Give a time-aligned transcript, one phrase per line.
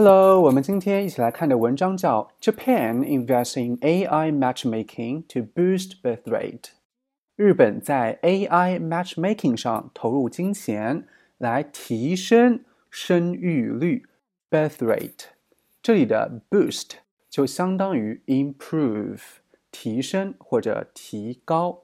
[0.00, 6.66] Hello，我们今天一起来看的文章叫 Japan invest in AI matchmaking to boost birth rate。
[7.34, 11.04] 日本在 AI matchmaking 上投入金钱
[11.38, 14.06] 来提升生育率
[14.48, 15.24] birth rate。
[15.82, 16.90] 这里的 boost
[17.28, 19.22] 就相当于 improve
[19.72, 21.82] 提升或者提高。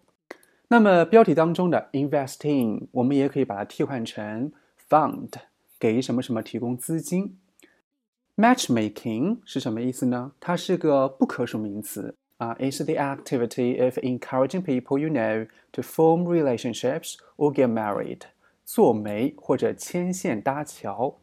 [0.68, 4.52] 那么标题当中的 investing，我们也可以把它替换成
[4.88, 5.30] fund，
[5.80, 7.38] 给什么什么提供资金。
[8.35, 10.31] Matchmaking 是什么意思呢？
[10.39, 12.55] 它是个不可数名词啊。
[12.55, 18.21] It's the activity of encouraging people you know to form relationships or get married，
[18.63, 21.17] 做媒或者牵线搭桥。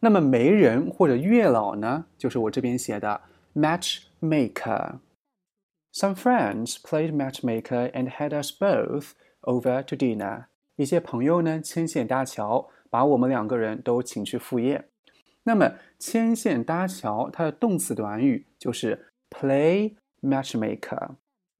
[0.00, 3.22] 那么媒人或者月老呢，就是我这边写的
[3.54, 10.44] matchmaker。Some friends played matchmaker and had us both over to dinner。
[10.76, 14.84] 一些朋友呢牵线搭桥，把我们两个人都请去赴宴。
[15.43, 21.15] 那么牵线搭桥，它的动词短语就是 play matchmaker。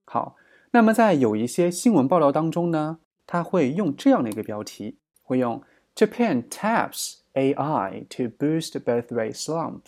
[0.06, 0.36] 好，
[0.72, 5.62] 那么在有一些新闻报道当中呢，它会用这样的一个标题，会用
[5.96, 9.82] Japan taps AI to boost birth rate slump。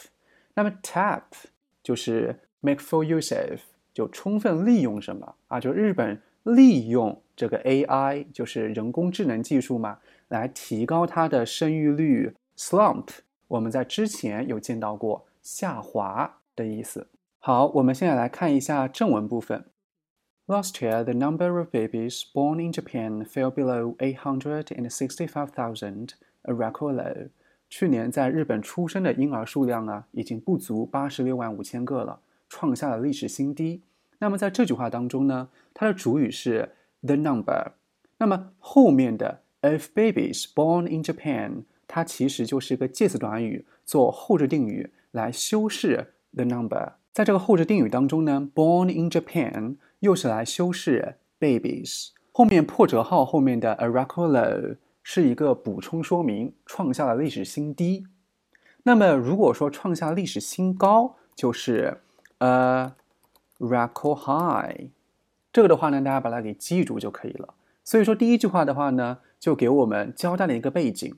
[0.55, 1.23] 那么 tap
[1.83, 3.59] 就是 make full use of，
[3.93, 5.59] 就充分利用什么啊？
[5.59, 13.07] 就日本利用这个 AI，就是人工智能技术嘛，来提高它的生育率 slump。
[13.47, 17.07] 我们在之前有见到过下滑的意思。
[17.39, 19.65] 好，我们现在来看一下正文部分。
[20.47, 26.09] Last year, the number of babies born in Japan fell below 865,000,
[26.43, 27.29] a record low.
[27.69, 33.81] 去年在日本出生的婴儿数量啊，已经不足八十六万五千个了，创下了历史新低。
[34.19, 37.71] 那么在这句话当中呢，它的主语是 the number，
[38.17, 41.63] 那么后面的 of babies born in Japan。
[41.87, 46.93] 它其实就是一个介词短语，做后置定语来修饰 the number。
[47.13, 52.09] 在这个后置定语当中呢，born in Japan 又是来修饰 babies。
[52.31, 58.05] 后面破折号后面的 a record low 是一个补充说明，创下了历史新低。
[58.83, 62.01] 那么如果说创下历史新高，就是
[62.39, 62.91] a
[63.59, 64.89] record high。
[65.53, 67.53] 这个的话呢，大家把它给记住就可以了。
[67.85, 71.15] 所以说第一句话的话呢，就给我们交代了一个背景。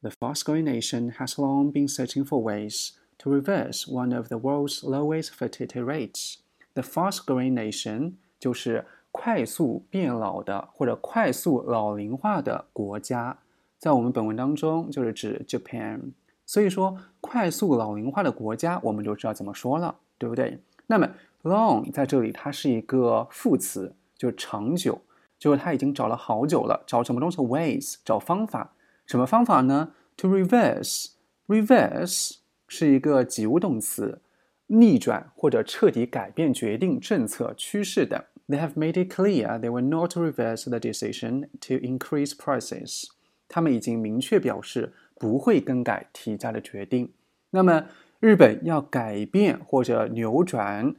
[0.00, 4.84] The fast-growing nation has long been searching for ways to reverse one of the world's
[4.84, 6.36] lowest fertility rates.
[6.74, 13.38] The fast-growing nation 就是快速变老的或者快速老龄化的国家，
[13.80, 16.12] 在我们本文当中就是指 Japan。
[16.46, 20.62] 所以说，快速老龄化的国家，我们就知道怎么说了，对不对？
[20.86, 21.10] 那么
[21.42, 25.02] long 在这里它是一个副词，就是长久，
[25.40, 28.72] 就是他已经找了好久了，找什么东西？ways 找方法。
[29.08, 32.36] 什么方法呢？To reverse，reverse
[32.68, 34.20] 是一个及物动词，
[34.66, 38.26] 逆转或者彻底改变决定、政策、趋势的。
[38.48, 43.04] They have made it clear they will not reverse the decision to increase prices。
[43.48, 47.10] 他们已经明确表示不会更改提价的决定。
[47.50, 47.86] 那么，
[48.20, 50.94] 日本要改变或者扭转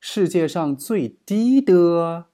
[0.00, 2.26] 世界上最低的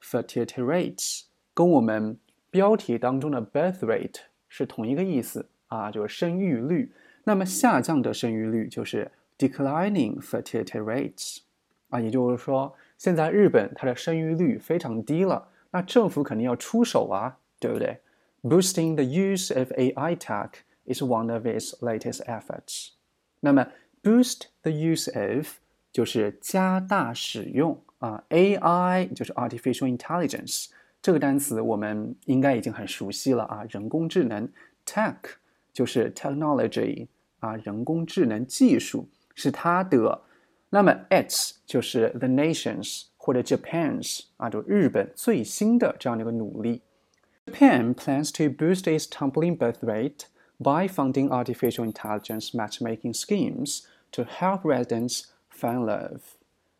[0.00, 1.22] fertility rates，
[1.52, 2.16] 跟我们
[2.50, 4.20] 标题当中的 birth rate。
[4.53, 6.91] 是同一个意思啊，就是生育率。
[7.23, 11.39] 那么下降的生育率就是 declining fertility rates
[11.89, 17.99] 啊，也就是说，现在日本它的生育率非常低了，那政府肯定要出手啊，对不对？
[18.41, 20.51] Boosting the use of AI tech
[20.85, 22.91] is one of its latest efforts。
[23.41, 23.67] 那么
[24.01, 25.57] boost the use of
[25.91, 30.67] 就是加大使用啊，AI 就是 artificial intelligence。
[31.03, 34.49] 这个单词我们应该已经很熟悉了啊，人工智能
[34.85, 35.15] tech
[35.71, 37.07] 就是 technology
[37.39, 40.21] 啊，人工智能技术是它的。
[40.71, 46.81] 那么 its 就是 the nations 或者 Japan's 啊，就日本最新的这样的一个努力。
[47.47, 50.25] Japan plans to boost its tumbling birth rate
[50.59, 56.19] by funding artificial intelligence matchmaking schemes to help residents find love。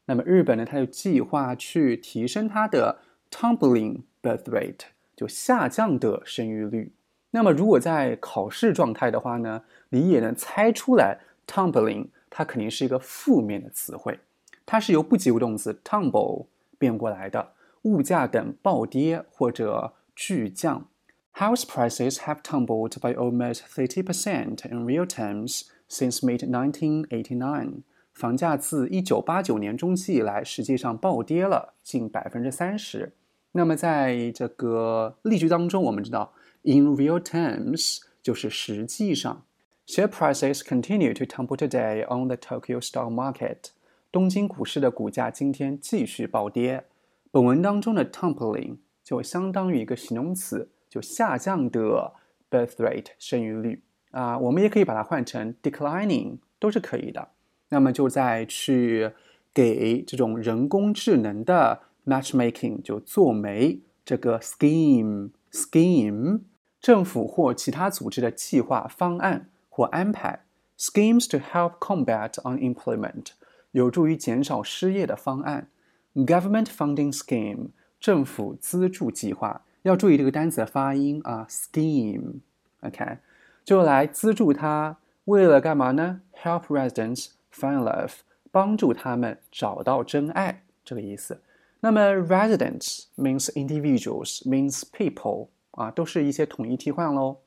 [0.05, 2.99] 那么日本呢，它就计划去提升它的
[3.31, 6.92] tumbling birth rate 就下降的生育率。
[7.30, 14.18] 那么如果在考试状态的话呢，你也能猜出来，tumbling 它肯定是一个负面的词汇，
[14.64, 16.46] 它是由不及物动词 tumble
[16.78, 20.88] 变过来的，物价等暴跌或者巨降。
[21.34, 27.82] House prices have tumbled by almost thirty percent in real terms since mid 1989.
[28.12, 33.12] 房价自一九八九年中期以来，实际上暴跌了近百分之三十。
[33.56, 39.44] 那么在这个例句当中，我们知道 in real terms 就是实际上
[39.86, 43.70] Share prices continue to tumble today on the Tokyo stock market.
[44.10, 46.84] 东京股市的股价今天继续暴跌。
[47.30, 52.14] 本文当中的 tumbling 就相当于一个形容词，就下降的
[52.50, 57.28] birth rate 生育率啊，我们也可以把它换成 declining，都是可以的。
[57.68, 59.10] 那么就在去
[59.52, 66.40] 给这种人工智能的 matchmaking 就做媒这个 scheme scheme
[66.80, 69.48] 政府或其他组织的计划方案。
[69.76, 70.44] 或安排
[70.78, 73.30] schemes to help combat unemployment，
[73.72, 75.66] 有助于减少失业的方案。
[76.14, 79.62] government funding scheme，政府资助计划。
[79.82, 82.34] 要注意这个单词的发音啊，scheme。
[82.82, 83.18] OK，
[83.64, 88.12] 就来资助他，为了干嘛呢？Help residents find love，
[88.52, 91.40] 帮助他们找到真爱，这个意思。
[91.83, 97.37] 那么 residents means individuals means people 啊，都是一些统一替换喽。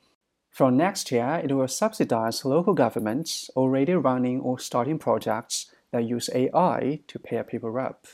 [0.51, 6.29] From next year, it will subsidize local governments already running or starting projects that use
[6.31, 8.05] AI to pair people up.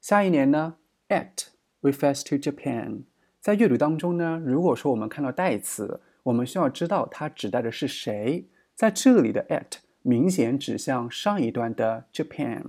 [0.00, 0.76] 下一年呢，
[1.08, 1.48] it
[1.82, 3.04] refers to Japan。
[3.40, 8.46] 在阅读当中呢，如果说我们看到代词，我们需要知道它指代的是谁。
[8.74, 12.62] 在这里的 it 明显指向上一段的 Japan。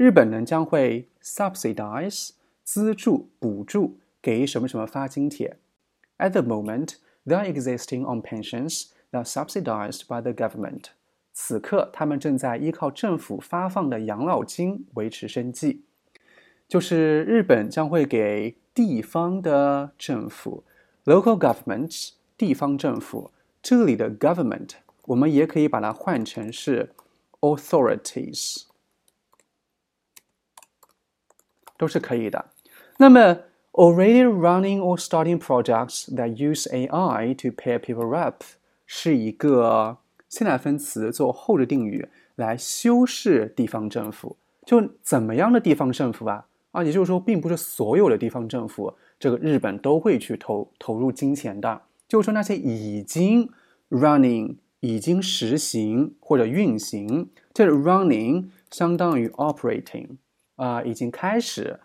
[0.00, 2.30] 日本呢将会 subsidize
[2.64, 5.58] 资助、补助给什么什么发津贴。
[6.16, 6.94] At the moment.
[7.26, 10.84] They are existing on pensions that are subsidized by the government。
[11.34, 15.84] 此刻，他们正在依靠政府发放的养老金维持生计。
[16.66, 20.64] 就是日本将会给地方的政府
[21.04, 23.30] （local governments） 地方政府。
[23.62, 24.70] 这里的 government
[25.04, 26.94] 我们也可以把它换成是
[27.40, 28.62] authorities，
[31.80, 32.44] 都是可以的。
[32.98, 33.38] 那么
[33.72, 38.42] Already running or starting projects that use AI to pair people up
[38.84, 39.98] 是一个
[40.28, 44.36] 现在分词做后置定语来修饰地方政府。
[44.66, 46.46] 就怎么样的地方政府啊？
[46.72, 51.82] 啊，也就是说，并不是所有的地方政府，这个日本都会去投投入金钱的。
[52.08, 53.48] 就是说，那些已经
[53.88, 60.08] running 已经实行或者运行，这 running 相当于 operating
[60.60, 61.80] 啊，已经开始。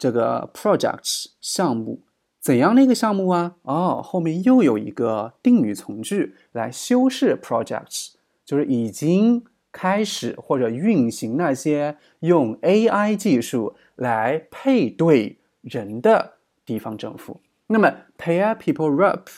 [0.00, 2.02] 这个 projects 项目
[2.38, 3.56] 怎样的一个项目啊？
[3.62, 8.12] 哦，后面又有一个定语从句来修饰 projects，
[8.44, 16.34] 就是已经开始或者运行那些用 AI 技术来配对人的
[16.64, 17.40] 地方政府。
[17.66, 19.28] 那么 pair people up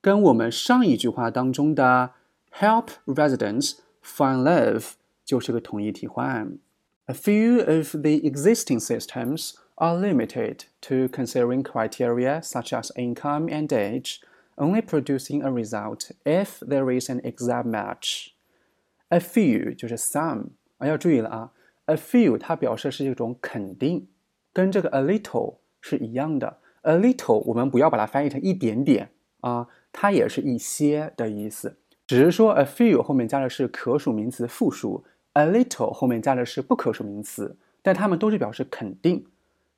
[0.00, 2.12] 跟我们上一句话当中的
[2.58, 4.92] help residents find love
[5.26, 6.56] 就是个同义替换。
[7.07, 14.19] A few of the existing systems are limited to considering criteria such as income and age,
[14.57, 18.33] only producing a result if there is an exact match.
[19.09, 21.51] A few 就是 some 啊，要注意了啊，
[21.85, 24.07] a few 它表示是一种肯定，
[24.53, 26.59] 跟这个 a little 是一样的。
[26.83, 29.09] a little 我们不要把它翻译成一点点
[29.41, 35.03] 啊，它也是一些的意思，只是说 a few 后面加的是可数名词复数
[35.34, 39.26] ，a little 后面加的是不可数名词，但它们都是表示肯定。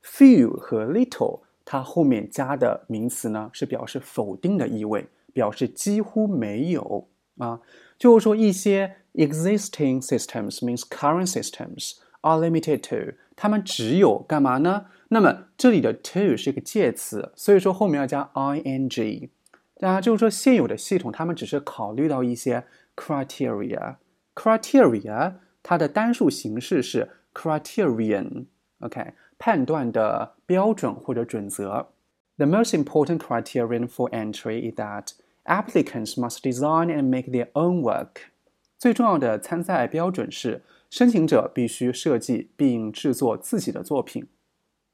[0.03, 7.09] Few 和 little，它后面加的名词呢是表示否定的意味，表示几乎没有
[7.39, 7.61] 啊。
[7.99, 14.87] 就是说一些 existing systems means current systems are limited to，它们只有干嘛呢？
[15.09, 19.31] 那么这里的 to 是一个介词，所以说后面要加 ing。
[19.79, 25.35] 大家就是说现有的系统，他们只是考虑到一些 criteria，criteria
[25.66, 29.14] 它的单数形式是 criterion，OK。
[29.38, 31.90] 判断的标准或者准则。
[32.38, 35.14] The most important criterion for entry is that
[35.46, 38.30] applicants must design and make their own work。
[38.78, 44.28] 最重要的参赛标准是，申请者必须设计并制作自己的作品。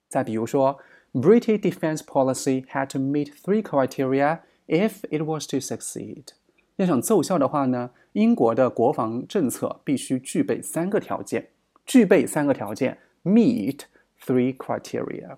[0.08, 0.80] 再比如说，
[1.12, 6.28] British defense policy had to meet three criteria if it was to succeed。
[6.77, 11.49] 要想奏效的话呢，英国的国防政策必须具备三个条件。
[11.85, 13.81] 具备三个条件，meet。
[14.25, 15.37] Three criteria,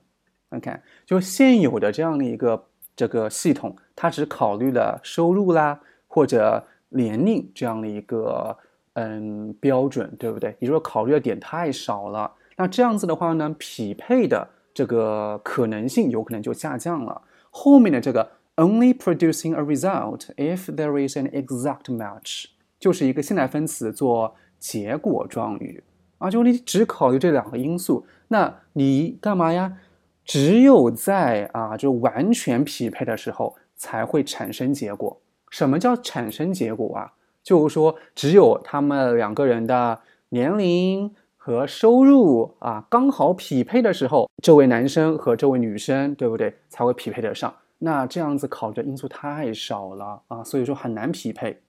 [0.50, 0.70] OK，
[1.06, 8.54] 就现有的这样的一个这个系统，它只考虑了收入啦或者年龄这样的一个
[8.92, 10.50] 嗯标准，对不对？
[10.58, 12.30] 也就是说考虑的点太少了。
[12.58, 17.22] 那这样子的话呢，匹配的这个可能性有可能就下降了。
[17.48, 22.46] 后面的这个 only producing a result if there is an exact match，
[22.78, 25.82] 就是一个现在分词做结果状语。
[26.18, 29.76] 啊，就你只考虑这两个因素，那你干嘛呀？
[30.24, 35.20] 只有在啊，就完全匹配的时候才会产生结果。
[35.50, 37.12] 什么叫产生结果啊？
[37.42, 46.54] 就是说只有他们两个人的年龄和收入啊刚好匹配的时候，这位男生和这位女生，对不对？
[46.70, 47.54] 才会匹配得上。
[47.83, 51.61] 那这样子考虑的因素太少了啊，所以说很难匹配。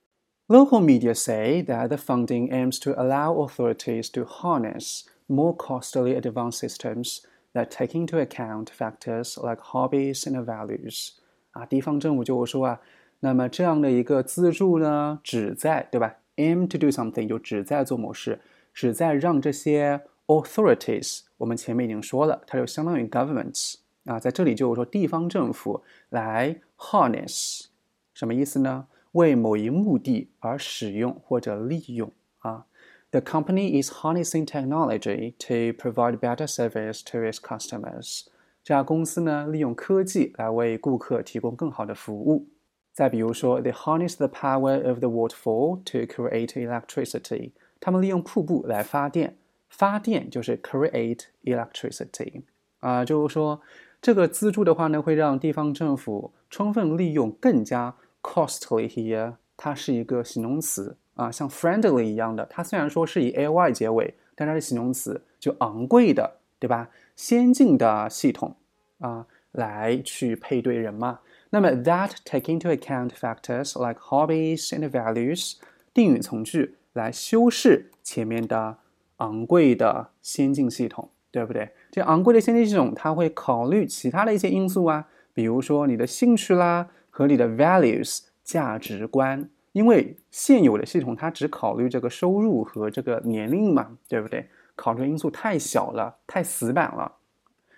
[0.49, 6.59] Local media say that the funding aims to allow authorities to harness more costly advanced
[6.59, 7.21] systems
[7.53, 11.11] that take into account factors like hobbies and values.
[11.53, 12.81] 啊，地方政府就是说啊，
[13.21, 16.17] 那么这样的一个资助呢，旨在对吧？
[16.37, 18.41] aim to do something 就旨在做某事，
[18.73, 23.75] 旨在让这些 authorities，我们前面已经说了，它就相当于 governments
[24.06, 27.66] 啊，在这里就是说地方政府来 harness，
[28.14, 28.88] 什么意思呢？
[29.12, 32.66] 为某一目的而使用或者利用啊。
[33.12, 38.26] The company is harnessing technology to provide better service to its customers。
[38.64, 42.48] 这家公司呢，利用科技来为顾客提供更好的服务。
[42.92, 47.52] 再比如说，They harness the power of the waterfall to create electricity。
[47.80, 49.38] 他们利用瀑布来发电，
[49.70, 52.42] 发电就是 create electricity
[52.80, 53.62] 啊，就是说
[54.06, 57.96] 这个资助的话呢，会让地方政府充分利用更加。
[58.22, 62.46] Costly here，它是一个形容词啊，像 friendly 一样的。
[62.46, 66.88] 它虽然说是以 ly 结尾，但它是形容词，就昂贵的，对吧？
[67.16, 68.56] 先进的系统
[69.00, 71.22] 啊，来去配对人嘛。
[71.50, 75.56] 那么 that take into account factors like hobbies and values，
[75.96, 78.78] 定语从句来修饰前面的
[79.18, 81.70] 昂贵的先进系统，对不对？
[81.92, 86.88] 这昂贵的先进系统，它会考虑其他的一些因素啊，比如说你的兴趣啦。
[87.18, 94.50] 和你的 values 价值观，因为现有的系统它只考虑这个收入和这个年龄嘛，对不对？
[94.76, 97.14] 考虑因素太小了，太死板了。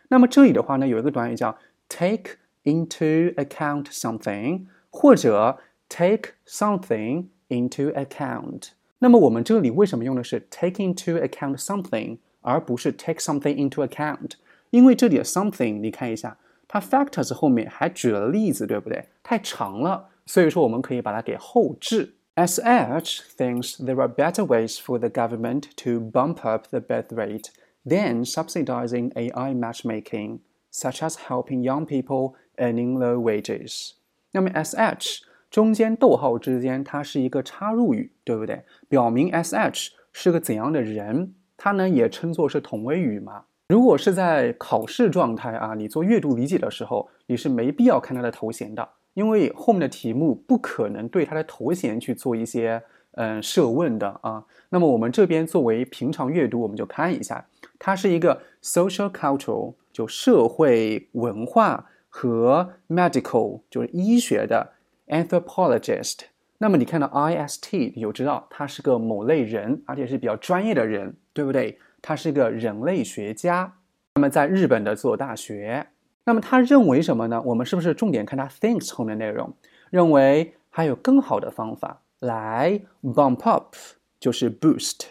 [0.08, 1.56] 那么这里的话呢，有一个短语叫
[1.88, 8.70] take into account something，或者 take something into account。
[8.98, 14.33] 那么我们这里为什么用的是 take into account something，而不是 take something into account？
[14.71, 16.39] 因为这里的 something，你看一下。
[16.69, 19.07] 它 factors 后面还举了例子，对不对？
[19.23, 22.15] 太长了，所以说我们可以把它给后置。
[22.35, 27.51] SH thinks there are better ways for the government to bump up the birth rate
[27.85, 30.39] than subsidizing AI matchmaking,
[30.73, 33.91] such as helping young people earning low wages.
[34.31, 38.65] 那么 SH 中间逗号之间，它是一个插入语，对不对？
[38.89, 41.35] 表明 SH 是个怎样的人？
[41.58, 43.44] 它呢也称作是同位语嘛。
[43.70, 52.82] 如果是在考试状态啊，你做阅读理解的时候，你是没必要看他的头衔的，因为后面的题目不可能对他的头衔去做一些
[53.16, 54.46] 嗯设问的啊。
[54.70, 57.46] 那么我们这边作为平常阅读，我们就看一下，
[57.78, 64.74] 它是一个 social cultural 就社会文化和 medical 就是医学的
[65.08, 66.20] anthropologist。
[66.60, 71.80] 那么你看到 I S T，你就知道他是个某类人，而且是比较专业的人，对不对？
[72.02, 73.74] 他是个人类学家，
[74.16, 75.88] 那么在日本的自大学，
[76.26, 77.42] 那么他认为什么呢？
[77.42, 79.54] 我们是不是重点看他 thinks 后面内容？
[79.90, 83.76] 认为还有更好的方法来 bump up，
[84.20, 85.08] 就是 boost。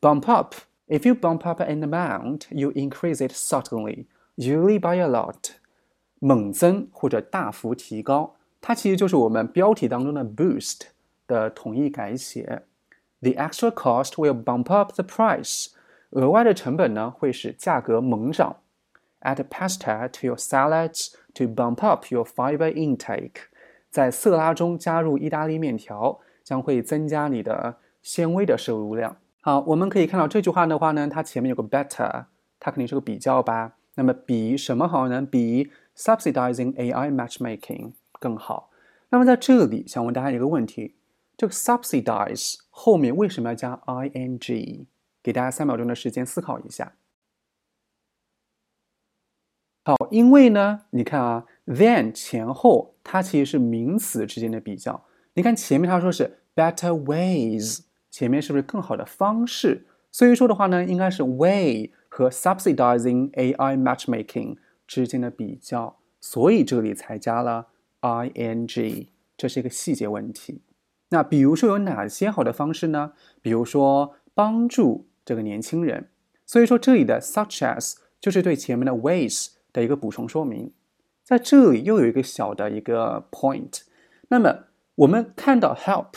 [0.00, 0.54] bump up。
[0.86, 4.04] If you bump up an amount, you increase it suddenly,
[4.36, 5.52] usually by a lot。
[6.18, 10.80] 猛增或者大幅提高，它其实就是我们标题当中的 boost
[11.26, 12.62] 的统一改写。
[13.20, 15.66] The extra cost will bump up the price。
[16.12, 18.56] 额外的成本呢，会使价格猛涨。
[19.20, 23.48] Add pasta to your salads to bump up your fiber intake。
[23.90, 29.18] 在色拉中加入意大利面条，将会增加你的纤维的摄入量。
[29.42, 32.24] 好，我们可以看到这句话的话呢，它前面有个 better，
[32.58, 33.74] 它肯定是个比较吧？
[33.96, 35.20] 那么比什么好呢？
[35.30, 37.92] 比 subsidizing AI matchmaking
[38.24, 38.70] 更好。
[39.10, 40.94] 那么在这里想问大家一个问题：
[41.36, 44.86] 这个 subsidize 后面为什么要加 ing？
[45.22, 46.94] 给大家三秒钟的时间思考一下。
[49.84, 55.04] 好，因为呢，你看啊，then 前后它其实是名词之间的比较。
[55.34, 59.86] 你看前面他说是 better ways，前面是不是更好的方式？
[60.10, 67.68] 所以说的话呢，应该是 way 和 subsidizing AI matchmaking 之间的比较，所以这里才加了
[68.04, 69.06] ing，
[69.36, 70.60] 这是一个细节问题。
[71.10, 73.12] 那比如说有哪些好的方式呢？
[73.40, 75.06] 比如说帮助。
[75.26, 76.08] 这个年轻人，
[76.44, 80.70] 所以说这里的 such as 就是对前面的 ways 的一个补充说明，
[81.22, 83.84] 在这里又有一个小的一个 point。
[84.28, 84.64] 那么
[84.96, 86.08] 我们看到 help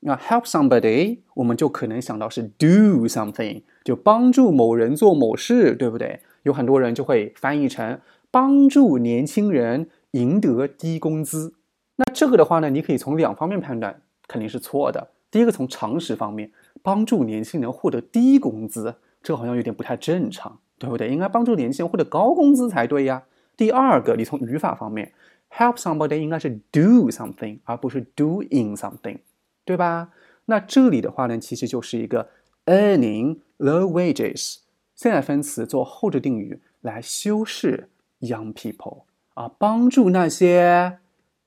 [0.00, 6.20] 那 help somebody，我们就可能想到是 do something，就帮助某人做某事，对不对？
[6.44, 11.54] 有很多人就会翻译成帮助年轻人赢得低工资。
[11.96, 15.10] 那这个的话呢，你可以从两方面判断，肯定是错的。
[15.30, 16.52] 第一个从常识方面，
[16.82, 21.10] 帮助年轻人获得低工资，这好像有点不太正常，对不对？
[21.10, 23.24] 应该帮助年轻人获得高工资才对呀。
[23.56, 25.12] 第二个，你从语法方面
[25.50, 29.18] ，help somebody 应该是 do something，而不是 doing something，
[29.64, 30.10] 对吧？
[30.46, 32.28] 那这里的话呢，其实就是一个
[32.66, 34.58] earning low wages，
[34.94, 37.88] 现在分词做后置定语来修饰
[38.20, 39.02] young people
[39.34, 40.98] 啊，帮助那些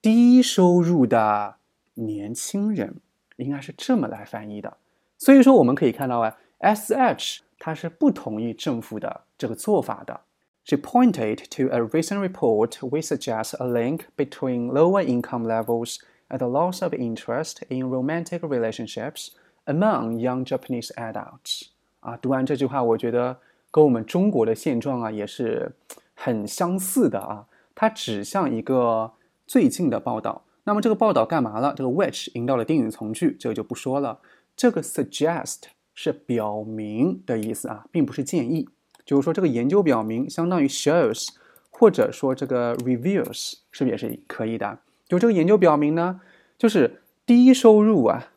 [0.02, 1.56] 低收入的
[1.96, 2.98] 年轻人，
[3.38, 4.78] 应该是这么来翻译的。
[5.18, 10.22] 所以说，我们可以看到啊，SH 它是不同意政府的这个做法的。
[10.66, 16.48] She pointed to a recent report which suggests a link between lower income levels and the
[16.48, 19.30] loss of interest in romantic relationships
[19.66, 21.70] among young Japanese adults.
[22.02, 23.40] 啊，读完这句话，我觉得
[23.72, 25.74] 跟我们中国的现状啊也是
[26.14, 27.48] 很相似的啊。
[27.80, 29.12] 它指向一个
[29.46, 30.42] 最近的报道。
[30.64, 31.76] 那么这个报道干嘛了？
[31.78, 34.20] 这个 which 引到了定语从句，这个就不说了。
[34.56, 35.58] 这个 suggest
[35.94, 38.68] 是表明的意思啊，并不是建议。
[39.06, 41.28] 就是说，这个研究表明，相当于 shows，
[41.70, 44.80] 或者说这个 reveals，是不是也是可以的？
[45.08, 46.20] 就这个研究表明呢，
[46.58, 48.32] 就是低收入啊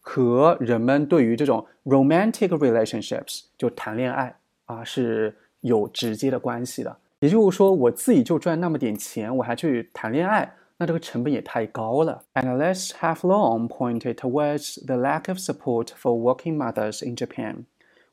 [0.00, 4.36] 和人们对于这种 romantic relationships 就谈恋爱
[4.66, 6.96] 啊是有直接的关系的。
[7.19, 12.23] 也就是说，我自己就赚那么点钱，我还去谈恋爱，那这个成本也太高了。
[12.35, 17.65] Analysts have long pointed towards the lack of support for working mothers in Japan.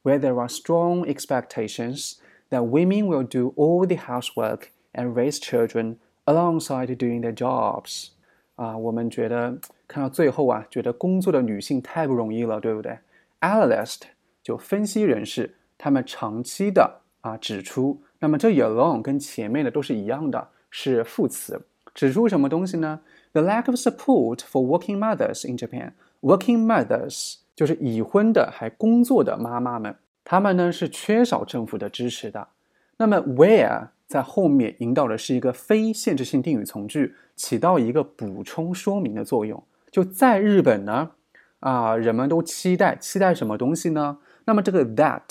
[0.06, 5.96] where there are strong expectations that women will do all the housework and raise children
[6.28, 8.10] alongside doing their jobs。
[8.54, 12.96] 啊，我们觉得看到最后啊，觉得工作的女性太不容易了，对不对？
[13.40, 14.02] Analyst
[14.44, 21.61] 就分析人士，他们长期的啊指出， 那么这 alone 跟前面的都是一样的，是副词，
[21.93, 23.01] 指出什么东西呢
[23.33, 25.91] ？The lack of support for working mothers in Japan.
[26.21, 32.47] Working mothers 就是已婚的还工作的妈妈们，她们呢是缺少政府的支持的。
[32.97, 39.63] 那么 where 在后面引导的是一个非限制性定语从句，起到一个补充说明的作用。
[39.89, 41.11] 就在日本呢，
[41.61, 44.19] 啊，人们都期待期待什么东西呢？
[44.45, 45.21] 那么这个 that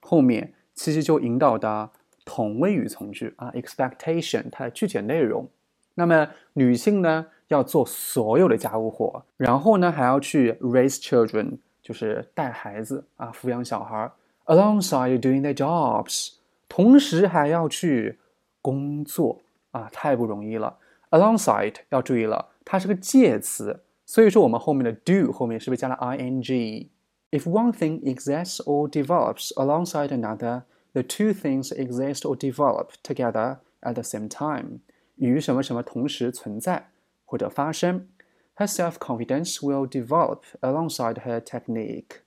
[0.00, 1.90] 后面其实就引导的
[2.26, 5.48] 同位语从句啊，expectation 它的具体内容。
[5.94, 11.56] 那么女性呢要做所有的家务活，然后呢还要去 raise children。
[11.82, 14.10] 就是带孩子啊，抚养小孩
[14.46, 16.32] ，alongside doing their jobs，
[16.68, 18.18] 同时还要去
[18.60, 20.78] 工作啊，太不容易了。
[21.10, 30.62] alongside 要注意了，它是个介词，所以说我们后面的 do 后面是不是加了 ing？If one thing exists or develops alongside another,
[30.96, 34.78] the two things exist or develop together at the same time，
[35.16, 36.88] 与什么什么同时存在
[37.26, 38.08] 或者发生。
[38.56, 42.22] Her self-confidence will develop alongside her technique。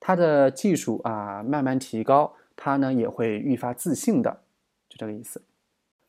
[0.00, 4.40] 她的技术啊慢慢提高，她呢也会愈发自信的，
[4.88, 5.42] 就这个意思。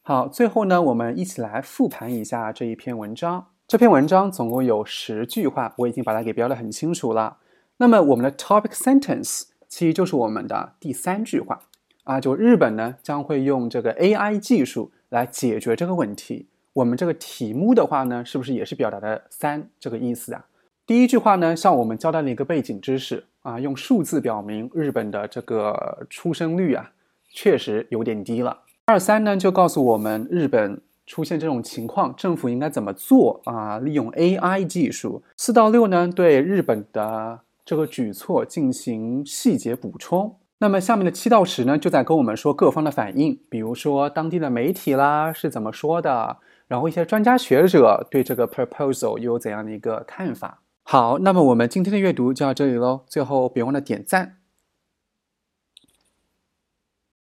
[0.01, 3.49] 好，最后呢，我们一起来复盘一下这一篇文章。
[3.67, 7.37] 这篇文章总共有十句话，我已经把它给标的很清楚了。
[7.77, 11.61] 那么我们的 topic sentence 其实就是我们的第三句话
[12.03, 16.47] 啊，就日本呢将会用这个 AI 技术来解决这个问题。
[16.73, 20.45] 我们这个题目的话呢，是不是也是表达的三这个意思啊？
[20.85, 26.91] 第一句话呢，向我们交代了一个背景知识啊，用数字表明日本的这个出生率啊，
[27.33, 28.57] 确实有点低了。
[28.85, 33.77] 二三呢，就告诉我们日本出现这种情况，政府应该怎么做啊？
[33.79, 35.21] 利用 AI 技术。
[35.37, 40.35] 四到六呢，对日本的这个举措进行细节补充。
[40.61, 46.37] 那么下面的七到十呢，就在跟我们说各方的反应，比如说当地的媒体啦是怎么说的。
[46.67, 50.61] 然后一些专家学者对这个 proposal 又有怎样的一个看法？
[50.83, 53.01] 好，那么我们今天的阅读就到这里喽。
[53.07, 54.40] 最后别忘了点赞。